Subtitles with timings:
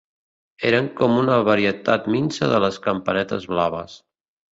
[0.69, 3.99] Eren com una varietat minsa de les campanetes blaves